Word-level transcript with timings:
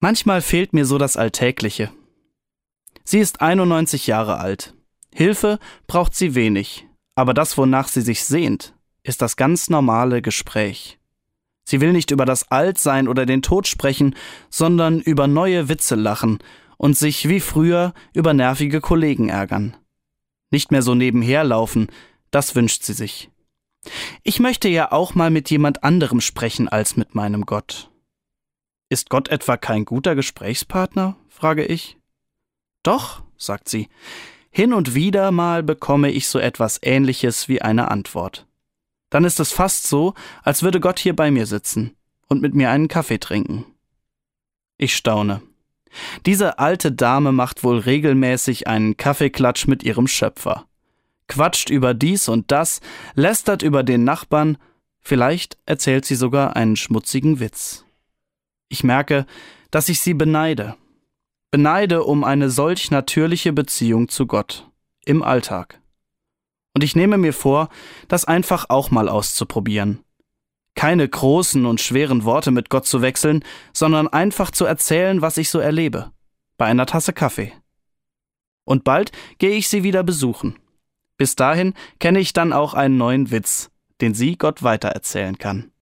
Manchmal 0.00 0.42
fehlt 0.42 0.72
mir 0.72 0.84
so 0.84 0.96
das 0.96 1.16
Alltägliche. 1.16 1.90
Sie 3.04 3.18
ist 3.18 3.40
91 3.40 4.06
Jahre 4.06 4.38
alt. 4.38 4.74
Hilfe 5.12 5.58
braucht 5.86 6.14
sie 6.14 6.34
wenig, 6.34 6.86
aber 7.16 7.34
das, 7.34 7.58
wonach 7.58 7.88
sie 7.88 8.02
sich 8.02 8.22
sehnt, 8.22 8.74
ist 9.02 9.22
das 9.22 9.36
ganz 9.36 9.70
normale 9.70 10.22
Gespräch. 10.22 10.98
Sie 11.64 11.80
will 11.80 11.92
nicht 11.92 12.10
über 12.12 12.24
das 12.24 12.50
Altsein 12.50 13.08
oder 13.08 13.26
den 13.26 13.42
Tod 13.42 13.66
sprechen, 13.66 14.14
sondern 14.50 15.00
über 15.00 15.26
neue 15.26 15.68
Witze 15.68 15.96
lachen 15.96 16.38
und 16.76 16.96
sich 16.96 17.28
wie 17.28 17.40
früher 17.40 17.92
über 18.14 18.34
nervige 18.34 18.80
Kollegen 18.80 19.28
ärgern. 19.28 19.76
Nicht 20.50 20.70
mehr 20.70 20.82
so 20.82 20.94
nebenher 20.94 21.44
laufen, 21.44 21.88
das 22.30 22.54
wünscht 22.54 22.84
sie 22.84 22.94
sich. 22.94 23.30
Ich 24.22 24.38
möchte 24.38 24.68
ja 24.68 24.92
auch 24.92 25.14
mal 25.14 25.30
mit 25.30 25.50
jemand 25.50 25.82
anderem 25.82 26.20
sprechen 26.20 26.68
als 26.68 26.96
mit 26.96 27.14
meinem 27.14 27.46
Gott. 27.46 27.90
Ist 28.90 29.10
Gott 29.10 29.28
etwa 29.28 29.56
kein 29.56 29.84
guter 29.84 30.14
Gesprächspartner? 30.14 31.16
frage 31.28 31.64
ich. 31.64 31.98
Doch, 32.82 33.22
sagt 33.36 33.68
sie, 33.68 33.88
hin 34.50 34.72
und 34.72 34.94
wieder 34.94 35.30
mal 35.30 35.62
bekomme 35.62 36.10
ich 36.10 36.26
so 36.28 36.38
etwas 36.38 36.80
Ähnliches 36.82 37.48
wie 37.48 37.60
eine 37.60 37.90
Antwort. 37.90 38.46
Dann 39.10 39.24
ist 39.24 39.40
es 39.40 39.52
fast 39.52 39.86
so, 39.86 40.14
als 40.42 40.62
würde 40.62 40.80
Gott 40.80 40.98
hier 40.98 41.14
bei 41.14 41.30
mir 41.30 41.46
sitzen 41.46 41.96
und 42.28 42.42
mit 42.42 42.54
mir 42.54 42.70
einen 42.70 42.88
Kaffee 42.88 43.18
trinken. 43.18 43.66
Ich 44.78 44.96
staune. 44.96 45.42
Diese 46.26 46.58
alte 46.58 46.92
Dame 46.92 47.32
macht 47.32 47.64
wohl 47.64 47.78
regelmäßig 47.78 48.66
einen 48.68 48.96
Kaffeeklatsch 48.96 49.66
mit 49.66 49.82
ihrem 49.82 50.06
Schöpfer, 50.06 50.66
quatscht 51.26 51.70
über 51.70 51.94
dies 51.94 52.28
und 52.28 52.50
das, 52.50 52.80
lästert 53.14 53.62
über 53.62 53.82
den 53.82 54.04
Nachbarn, 54.04 54.58
vielleicht 55.00 55.58
erzählt 55.66 56.04
sie 56.04 56.14
sogar 56.14 56.56
einen 56.56 56.76
schmutzigen 56.76 57.40
Witz. 57.40 57.84
Ich 58.68 58.84
merke, 58.84 59.26
dass 59.70 59.88
ich 59.88 60.00
sie 60.00 60.14
beneide. 60.14 60.76
Beneide 61.50 62.04
um 62.04 62.24
eine 62.24 62.50
solch 62.50 62.90
natürliche 62.90 63.52
Beziehung 63.52 64.08
zu 64.08 64.26
Gott 64.26 64.68
im 65.04 65.22
Alltag. 65.22 65.80
Und 66.74 66.84
ich 66.84 66.94
nehme 66.94 67.18
mir 67.18 67.32
vor, 67.32 67.70
das 68.08 68.26
einfach 68.26 68.66
auch 68.68 68.90
mal 68.90 69.08
auszuprobieren. 69.08 70.04
Keine 70.74 71.08
großen 71.08 71.66
und 71.66 71.80
schweren 71.80 72.24
Worte 72.24 72.50
mit 72.50 72.70
Gott 72.70 72.86
zu 72.86 73.02
wechseln, 73.02 73.42
sondern 73.72 74.06
einfach 74.06 74.50
zu 74.50 74.64
erzählen, 74.64 75.22
was 75.22 75.38
ich 75.38 75.50
so 75.50 75.58
erlebe. 75.58 76.12
Bei 76.56 76.66
einer 76.66 76.86
Tasse 76.86 77.12
Kaffee. 77.12 77.52
Und 78.64 78.84
bald 78.84 79.10
gehe 79.38 79.56
ich 79.56 79.68
sie 79.68 79.82
wieder 79.82 80.04
besuchen. 80.04 80.56
Bis 81.16 81.34
dahin 81.34 81.74
kenne 81.98 82.20
ich 82.20 82.32
dann 82.32 82.52
auch 82.52 82.74
einen 82.74 82.96
neuen 82.96 83.30
Witz, 83.30 83.70
den 84.00 84.14
sie 84.14 84.36
Gott 84.36 84.62
weitererzählen 84.62 85.38
kann. 85.38 85.72